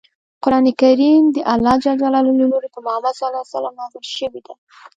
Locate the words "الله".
1.53-1.75